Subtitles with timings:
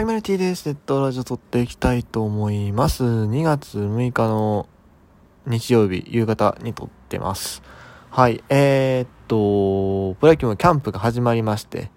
[0.00, 0.64] はい、マルティです。
[0.64, 3.04] ネットラジオ撮っていきたいと思います。
[3.04, 4.66] 2月6日の
[5.44, 7.60] 日曜日夕方に撮ってます。
[8.08, 11.90] はい、えー、っと、プロ野球のキャンプが始まりまして、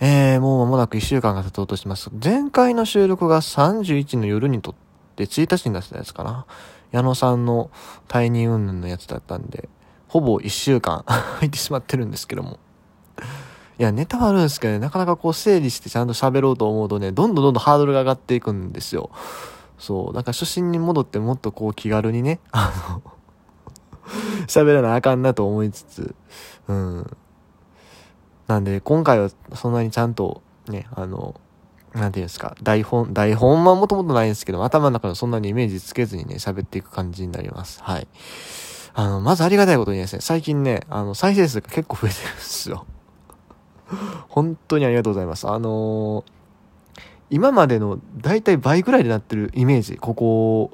[0.00, 2.10] えー、もう間もなく1週間が経とうとします。
[2.20, 4.74] 前回の収録が31の夜に撮っ
[5.14, 6.46] て、1日に出したやつかな。
[6.90, 7.70] 矢野さんの
[8.08, 9.68] 退任云々のやつだったんで、
[10.08, 11.04] ほぼ1週間
[11.38, 12.58] 空いてしまってるんですけども。
[13.78, 19.10] いや、ネタはあるんですけどね、なかなかこう整理してちゃんと喋ろうと思うとね、どんどんどんどんハードルが上がっていくんですよ。
[19.78, 20.14] そう。
[20.14, 23.02] なんか初心に戻ってもっとこう気軽にね、 あの、
[24.46, 26.14] 喋らなあかんなと思いつつ、
[26.68, 27.16] うん。
[28.46, 31.40] なんで、今回はそんなにちゃんとね、あの、
[31.94, 37.82] なんていうんですか、台本、台本はもともとないんですけど、頭の中のそんなにイメージつけずにね、喋っていく感じになります。
[37.82, 38.06] はい。
[38.94, 42.86] あの、まずありがたいことにですね、最近ね、あの、再生数が結構増えてるんですよ。
[44.28, 45.48] 本当にありがとうございます。
[45.48, 46.32] あのー
[47.30, 50.70] 今までの大体倍ぐらいでなってるイメージ、ここ、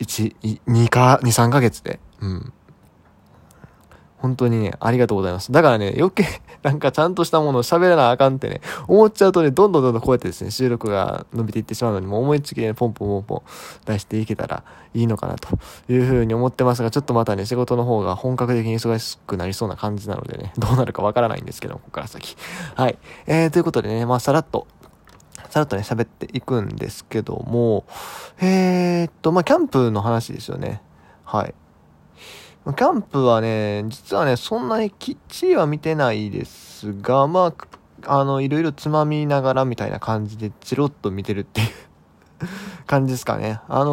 [0.00, 0.34] 1、
[0.66, 2.00] 2か、2、3ヶ月で。
[2.20, 2.52] うん。
[4.20, 5.50] 本当にね、ありがとうございます。
[5.50, 6.26] だからね、余計、
[6.62, 13.42] なんかちゃんとしたものを喋らなあかんってね、思っちゃうとね、どんどんどんどんこうやってですね、収録が伸びていってしまうのに、もう思いつきでね、ポンポンポンポン
[13.86, 15.48] 出していけたらいいのかなと
[15.90, 22.36] いうふうに思ってますが、ちょっとまたね、仕事の方が本格的に忙しくなりそうな感じなのでね、どうなるかわからないんですけど、ここから先。
[22.74, 22.98] はい。
[23.26, 24.66] えー、ということでね、まあ、さらっと、
[25.48, 27.84] さらっとね、喋っていくんですけども、
[28.40, 30.82] えー、っと、まあ、キャンプの話ですよね。
[31.24, 31.54] はい。
[32.66, 37.54] キャンプはね、実はね、そんなにきっちりは見てないですが、ま
[38.06, 41.68] あ、あの、いろいろつまみながらみたいな感じで、チロッと見てるっていう
[42.86, 43.60] 感じですかね。
[43.66, 43.90] あの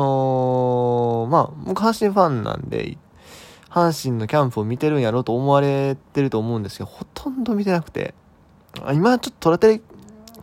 [1.27, 2.97] ー、まあ、僕阪神ファンなんで、
[3.69, 8.13] 阪神のキャンプを見てるんやろうと思われてると思うんですけど、ほとんど見てなくて、
[8.83, 9.81] あ今ちょっとトラテレ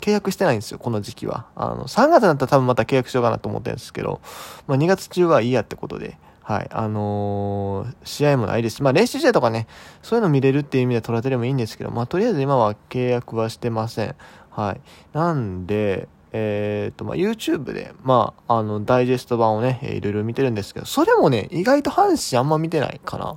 [0.00, 1.46] 契約してないんですよ、この時期は。
[1.56, 4.20] あの、3月だったら多分また契約しようかなと思ってるんですけど、
[4.66, 9.66] まあ2月中はいいやってことで、はい、あのー試合もないですし、まあ練習試合とかね、
[10.02, 14.14] そういうの見れるっていう意味でトラテレもいいんですけど、まあとりあえず今は契約はしてません。
[14.50, 14.80] はい。
[15.14, 23.36] なんで、えっ、と、まあ YouTube で、まあ、あの、ダイジェスト版をね、いろいろ見てるんですけど、それもね、意外と阪神あんま見てないかな。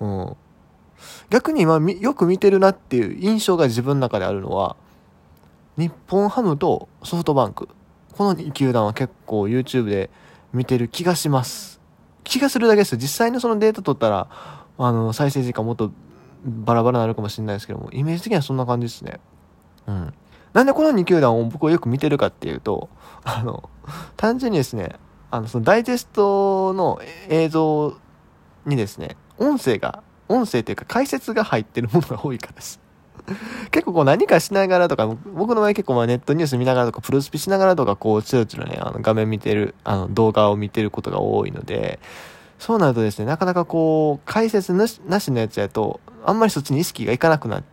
[0.00, 0.36] うん。
[1.28, 4.76] 逆に今よく見てるなっていう印象が自分の中であるのは、
[5.76, 7.68] 日本ハムとソフトバンク。
[8.16, 10.08] この2球団は結構 YouTube で
[10.54, 11.75] 見てる気がします。
[12.26, 12.96] 気がするだけです。
[12.96, 14.28] 実際のそのデータ取ったら、
[14.78, 15.92] あの、再生時間もっと
[16.44, 19.20] バラバラになるかもしれないですけども、イメージ的にはそんな感じですね。
[19.86, 20.14] うん。
[20.52, 22.88] なんでこの2球団を僕はよく見てるかっていうと、
[23.24, 23.70] あの、
[24.16, 24.96] 単純にですね、
[25.30, 27.96] あの、そのダイジェストの映像
[28.64, 32.80] にですね、音声が、音声っていうか解説が入ってるものが多いからです。
[33.70, 41.98] 結構こう何かしながらとか、僕の場合結構まあネットニュース見ながらとか、プロスピしながらとか、こう、チロチロね、あの画面見てる、あの動画を見てることが多いので、
[42.58, 47.64] そうなるとですね、なかなかこう、解説なしなしのやつやと、あんまりそっちに意識がいかなくなっ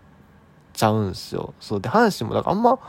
[0.73, 1.53] ちゃうんですよ。
[1.59, 1.81] そう。
[1.81, 2.79] で、阪神も、だからあんま、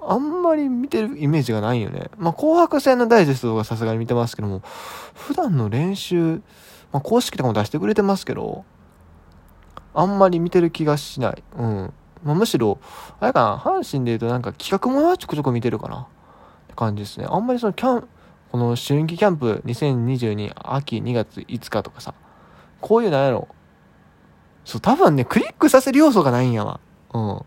[0.00, 2.10] あんまり見てるイメージがないよね。
[2.18, 4.62] まあ、紅白戦のダイジェストとかさすがに見てますけども、
[5.14, 6.40] 普段の練習、
[6.92, 8.64] まあ、公式とかも出してくれてますけど、
[9.94, 11.42] あんまり見てる気がしない。
[11.56, 11.92] うん。
[12.24, 12.78] まあ、むしろ、
[13.20, 16.00] あれかな、阪神で言うとなんか企画ものはちょくちょく見てるかな。
[16.00, 16.06] っ
[16.68, 17.26] て感じですね。
[17.28, 18.08] あんまりそのキャン、
[18.50, 22.14] この春季キャンプ2022秋2月5日とかさ、
[22.80, 23.48] こういうなんやろ。
[24.64, 26.80] そう、多分ね、クリックさせる要素がないんやわ。
[27.14, 27.40] うん。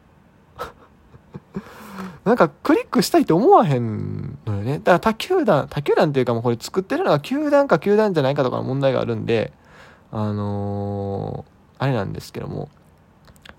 [2.25, 4.79] なんかクリックしたいって思わへんのよね。
[4.79, 9.53] だから他球団、他球団っていうかもうこれ作ってるのが球団か球団じゃないかとかの問題があるんで、
[10.11, 12.69] あのーあれなんですけども、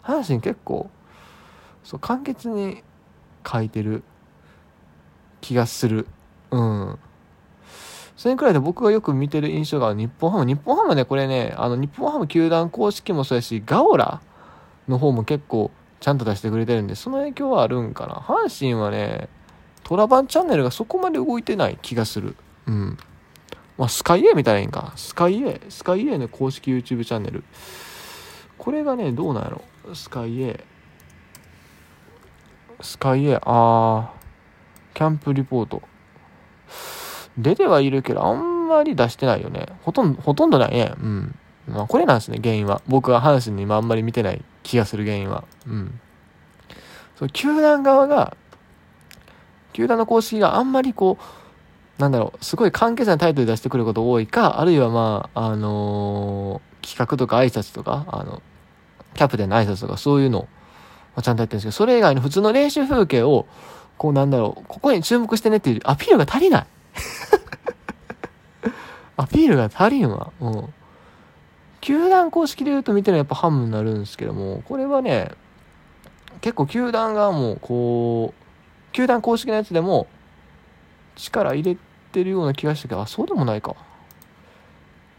[0.05, 0.89] 阪神結構、
[1.83, 2.85] そう、簡潔に
[3.45, 4.05] 書いてる
[5.41, 6.07] 気がする。
[6.53, 6.99] うん。
[8.17, 10.45] それにくらいで僕がよく見てる印象が日本ハム。
[10.45, 14.21] 日本ハムね、これね、あの、日本ハム球団公式もそうやし、ガオラ
[14.87, 18.15] の方も結構ちゃんと出してくれてるんで、その影響はあるんかな。
[18.15, 19.29] 阪神はね、
[19.83, 22.37] トラバンチャンネルがそこまで動いてない気がする。
[22.69, 22.97] うん。
[23.77, 24.93] まあ、スカイ A みたいないいんか。
[24.95, 25.61] スカイ A。
[25.69, 27.43] スカイ A の公式 YouTube チャンネル。
[28.63, 29.63] これがね、どうなんやろ。
[29.93, 30.65] スカイ A。
[32.81, 33.41] スカイ A。
[33.43, 34.97] あー。
[34.97, 35.83] キャンプリポート。
[37.37, 39.67] 出てはいるけど、あんまり出してないよね。
[39.83, 40.95] ほとんど、ほとんどないね。
[40.97, 41.35] うん。
[41.67, 42.83] まあ、これなんですね、原因は。
[42.87, 45.43] 僕は阪神に今あんまり見てない気がする原因は。
[45.67, 46.01] うん。
[47.17, 48.37] そう、球団側が、
[49.73, 51.19] 球団の公式があんまりこ
[51.99, 58.43] う、なんだろう、すごい簡潔なタイトル出してくること多いか、あるいはまあ、あのー企画とか挨拶とか、あの、
[59.15, 60.49] キャプテンの挨拶とかそういうの
[61.17, 63.47] を、ちゃんとやってるんですけど、それ以外の普通の練習風景を、
[63.99, 66.67] こうなんだろう、ここに注目してねっていうアピールが足りない。
[69.17, 70.33] アピールが足りんわ。
[70.41, 70.75] うん。
[71.81, 75.33] 球団公式で言うと見てるのはやっぱハムになるんですけども、これはね、
[76.41, 80.07] 結構球団がもうこう、球団公式のやつでも
[81.17, 81.77] 力入れ
[82.13, 83.75] てるような気がしたけど、あ、そうでもないか。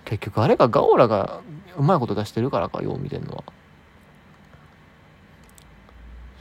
[0.06, 1.42] 結局あれがガオラが
[1.78, 3.44] うまいこと出してるからか、よう見てんのは。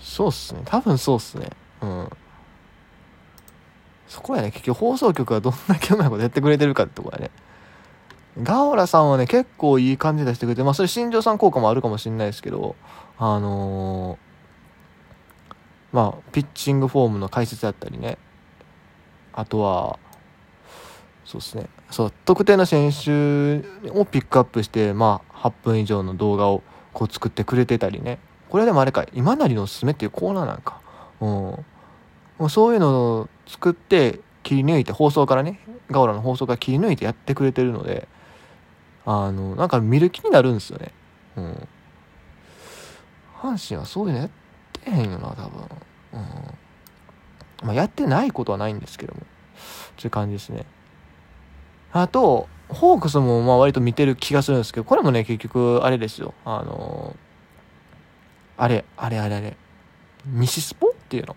[0.02, 0.62] そうっすね。
[0.64, 1.48] 多分そうっすね。
[1.80, 2.10] うん。
[4.08, 7.30] そこやね、結局放送局がどんだけうまいことやってくれてるかってとこやね。
[8.42, 12.76] ガオラさんはね、結構いい感じ出してくれて、まあそれ新庄さん効果もあるかもしれないですけど、
[13.18, 18.18] あのー、まあ、ピッチングフォームの解説だったりね、
[19.32, 19.98] あとは、
[21.24, 23.58] そうですね、そう、特定の選手
[23.90, 26.62] をピックアップして、まあ、8分以上の動画を
[26.92, 28.18] こう作ってくれてたりね、
[28.52, 30.82] これでもあれか、今なりのおすすめっていうコーナーなんか、
[31.22, 31.28] うん。
[31.28, 31.64] も
[32.38, 35.58] うそういうのを作って切り抜いて、放送からね、
[35.90, 38.08] ガオラの放送から切り抜いてやってくれてるので、
[39.06, 40.92] あの、なんか見る気になるんですよね。
[41.36, 41.68] うん。
[43.40, 44.30] 阪神はそういうのやっ
[44.74, 45.62] てへんよな、多分。
[46.12, 47.68] うん。
[47.68, 49.22] まあ、やってないことはないんですけども。
[49.96, 50.66] という感じですね。
[51.90, 56.34] あと、ホークスもまあ割と見てる気がするんですけど、これもね、結局、あれですよ。
[56.44, 57.31] あのー、
[58.62, 59.56] あれ、あれあれあれ。
[60.24, 61.34] 西スポっていうの？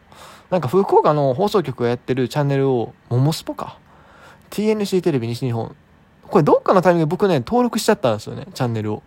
[0.51, 3.79] なんか福岡の放送局がやってるチャンネルを、モモスポか
[4.51, 5.75] ？TNC テレビ西日本
[6.29, 9.03] これどっかのタイミングで僕ね、登録しちゃったんですよね、チャンネルを。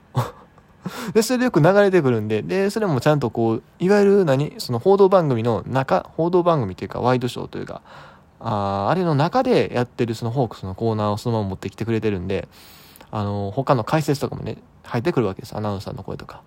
[1.14, 4.52] で、それでよく流れてくるんで、で、それもちゃんとこう、いわゆる何？
[4.58, 7.82] その報道番組の中、報道番組っていうか、ワイドショーというか、
[8.40, 12.48] ああれの中でやってるそのホークスのコーナーをそのまま持ってきてくれてるんで、
[13.12, 15.56] あの、他の解説とかもね、入ってくるわけです。
[15.56, 16.42] アナウンサーの声とか。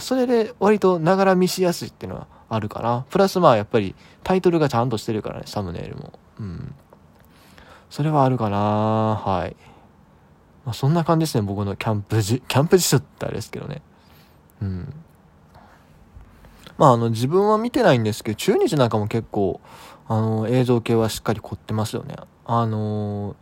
[0.00, 3.04] それで割とながら見しやすいっていうのはあるかな。
[3.10, 6.12] プラスまあやっぱりタイトルがちゃんとしてるからね、サムネイルも。
[6.40, 6.74] うん。
[7.90, 9.56] それはあるかなはい。
[10.64, 13.82] まあ、そんな感じですね、僕のキャンプ時、キャンプ時所ってあれですけどね。
[14.60, 14.94] うん。
[16.76, 19.60] まあ、あの、自分は見てないんですけど、中日なんかも結構、
[20.08, 22.16] あの、映像系はしっかり凝ってますよね。
[22.48, 23.34] あの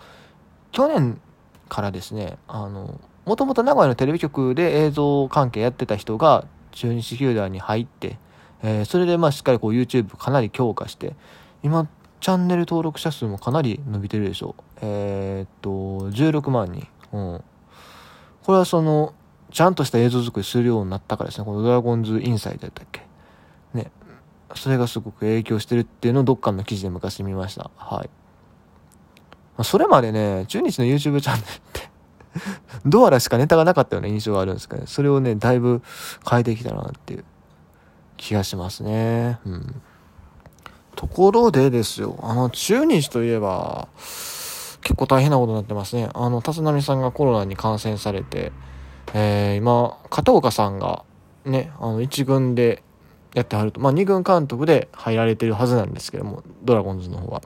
[0.72, 1.20] 去年
[1.68, 8.18] からですね、あの、もともと名古屋のテレビ局で映像関係やってた人が中日球団に入って、
[8.62, 11.14] えー、それでまあしっかりこう YouTube かなり強化して、
[11.62, 11.88] 今
[12.20, 14.62] チャンネル登録者数もかなり伸びてるでしょう。
[14.80, 16.88] えー、っと、16万人。
[17.12, 17.44] うん。
[18.42, 19.12] これはその、
[19.50, 21.44] ちゃんとした映像作りするようになったからですね。
[21.44, 23.02] このドラゴンズインサイドやったっけ。
[23.74, 23.90] ね。
[24.54, 27.70] それがすごく影響してるっていうのをどっかの記事で昔見ました。
[27.76, 28.08] はい。
[29.58, 31.90] ま、それまでね、中日の YouTube チャンネルって
[32.86, 35.82] ドアラしかネタがなかったような印象があるんですけど、ね、それをね、だいぶ
[36.28, 37.24] 変えてきたなっていう
[38.16, 39.38] 気がしますね。
[39.46, 39.82] うん。
[40.96, 43.88] ところでですよ、あの、中日といえば、
[44.82, 46.08] 結構大変なことになってますね。
[46.14, 48.52] あの、立浪さんがコロナに感染されて、
[49.14, 51.04] えー、今、片岡さんが、
[51.44, 52.82] ね、あの、1軍で
[53.34, 57.42] やってはると、まあ、2軍監督で入られてるはずなんですけども、ドラゴンズの方は。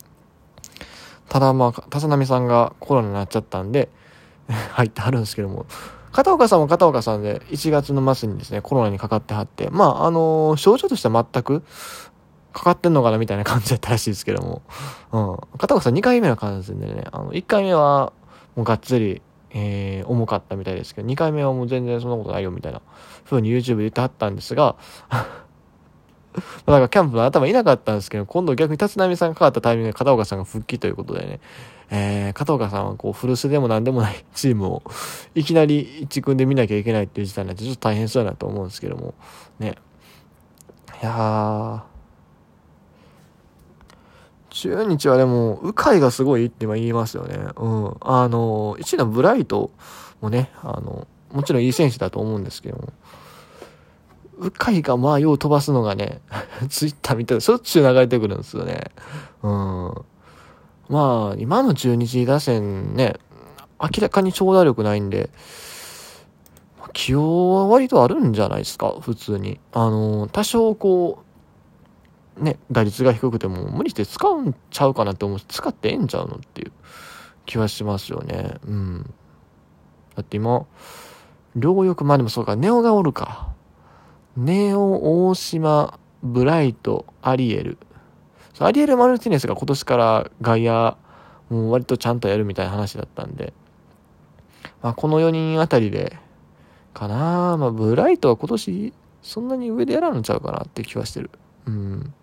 [1.28, 3.88] ただ、まあ、立浪さんがコロナになっちゃったんで、
[4.72, 5.66] 入ってはるんですけども、
[6.12, 11.62] 片岡さんも片岡さんで1月の末にですね、コロナにかかってはって、まあ、あのー、症状としては全く、
[12.52, 14.62] かかってんのかなみたいな感じだったらしいですけども。
[15.12, 15.58] うん。
[15.58, 18.12] 片岡さん2回目の感染でね、あの、1回目は
[18.56, 22.80] もうがっつり、えー、重かったみたいですけど、2回目はもう全然そんなことないよみたいな
[23.24, 24.76] 風に YouTube で言ってはったんですが、
[25.08, 31.40] だからキャンプの頭いなかったんですけど、今度逆に立浪さんがかかったタイミングで片岡さんが復帰ということでね、
[31.90, 34.82] えー、片岡さんはこう古巣でも何でもないチームを
[35.34, 39.14] いきなり一軍で見なきゃいけないっていう事態になってちょっと大変そうだなと思うんですけども、
[39.58, 39.76] ね。
[41.02, 41.82] いやー、
[44.50, 47.38] 中日はでも、鵜飼がすごいって言いますよね。
[47.56, 47.96] うん。
[48.00, 49.70] あの、一のブライト
[50.20, 52.92] もね、あの、もちろんいい選手だと思うんですけども、
[54.40, 56.20] 鵜飼がまあよう飛ばすのがね、
[56.68, 58.90] ツイッター見てしょっちゅう流れてくるんですよね。
[59.42, 59.94] うん。
[60.88, 63.14] まあ、今の中日打線ね、
[63.80, 65.30] 明らかに長打力ないんで、
[66.92, 69.60] 起用は割とあるんじゃないですか、普通に。
[69.72, 71.22] あの、多少こ
[72.36, 76.72] う、ね、打率が低くても無理して使うんちゃうかなって思う使ってええんちゃうのっていう
[77.46, 78.54] 気はしますよね。
[78.66, 79.14] うん。
[80.14, 80.66] だって今、
[81.56, 83.48] 両翼、まあでもそうか、ネオがおるか。
[84.36, 87.78] ネオ、大島、ブライト、アリエル。
[88.64, 90.96] アリエル・マルティネスが今年から外野、
[91.50, 93.52] もう割とちゃんとやるみたいな話だったんで、
[94.82, 96.16] まあこの4人あたりで、
[96.94, 101.30] かなまあブライトは今年そんなに上でやらんのちゃうかなって気はしてる。
[101.66, 102.14] うん。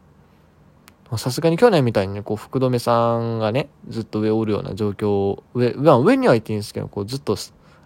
[1.18, 7.38] さすがに去年みたいにね、こう、福留さんがね、ずっと上おるような状況、上、まあ上には行っていいんですけど、こう、ずっと、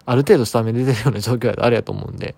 [0.06, 2.34] ある程度スタメン出てるような状況やとあれやと思うんで、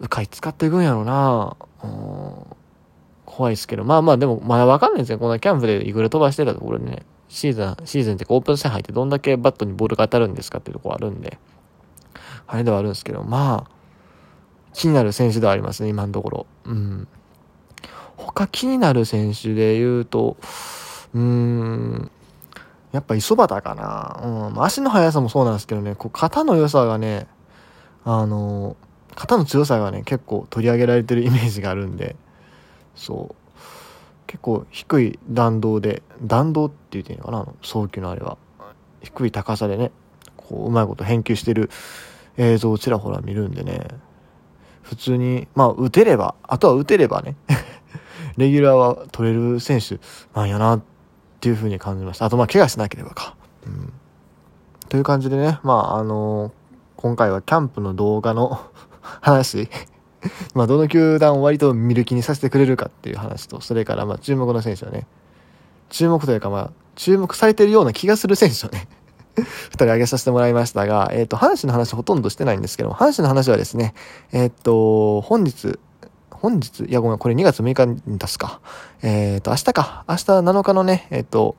[0.00, 2.63] うかい使っていくんやろうなうん
[3.34, 5.18] 怖いですけど、まあまあでも、まだわかんないですよ。
[5.18, 11.38] このキャンプでいくら飛ばしてたところでね、シーズン、シーズンってオープン戦入ってどんだけバットにボールが当たるんですかっていうところあるんで、
[12.46, 13.70] あれではあるんですけど、まあ、
[14.72, 16.46] 気になる選手ではありますね、今のところ。
[16.64, 17.08] うん。
[18.16, 20.36] 他気になる選手で言うと、
[21.12, 22.10] うーん、
[22.92, 24.20] やっぱ磯端かな。
[24.52, 24.62] うん。
[24.62, 27.26] 足の速さもそうなんですけどね、こう肩の良さがね、
[28.04, 28.76] あの、
[29.16, 32.14] 肩の強さがね、結構取り上げられてるイメージがあるんで、
[32.94, 33.34] そう。
[34.26, 38.36] 結構低い弾道で、弾道って言っていいのかな、あの送球のあれは。
[39.02, 39.92] 低い高さでね、
[40.36, 41.70] こう、うまいこと返球してる
[42.36, 43.86] 映像をちらほら見るんでね、
[44.82, 47.36] 普通に、まあ、打てれば、あとは打てればね
[48.36, 49.98] レギュラーは取れる選手
[50.34, 50.82] なんやなっ
[51.40, 52.26] ていう風に感じました。
[52.26, 53.36] あと、まあ、怪我しなければか。
[53.66, 53.92] うん。
[54.88, 56.52] という感じでね、まあ、あのー、
[56.96, 58.60] 今回はキャンプの動画の
[59.20, 59.68] 話
[60.54, 65.06] まあ、どの球団を割と見る気にさせてくれるかっていう話と、それから、まあ、注目の選手をね、
[65.90, 68.88] 注目というか、まあ、注目されてるような気がする選手をね
[69.36, 73.94] 二人挙げさせてもらいましたが、えっ、ー、と、阪神の話ほとんどしてないんですけども阪神の話はですね、
[74.32, 75.78] えっ、ー、と、本日、
[76.30, 78.60] 本日、いやごめん、これ2月6日に出すか。
[79.02, 80.04] えっ、ー、と、明日か。
[80.08, 81.56] 明日7日のね、えっ、と、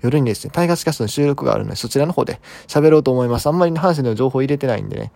[0.00, 3.46] 夜にですね、タイガースキャストの収録があるので、そちらの方で喋ろうと思います。
[3.46, 5.12] あんまり阪神の情報入れてないんでね。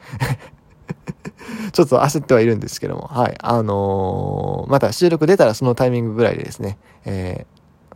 [1.72, 3.34] ちょっと焦ってはいるんですけども、はい。
[3.40, 7.46] あのー、また収録出たらそのタイミングぐらいでですね、え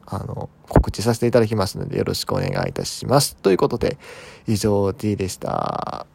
[0.06, 3.36] ー、あの、告知させていただきますのでよろしくお願いいたします。
[3.36, 3.98] ということで、
[4.46, 6.06] 以上 D でした。